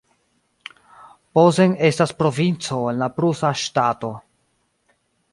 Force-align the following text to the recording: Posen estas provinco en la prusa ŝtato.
Posen 1.37 1.75
estas 1.89 2.13
provinco 2.21 2.79
en 2.93 2.99
la 3.05 3.09
prusa 3.19 3.51
ŝtato. 3.65 4.11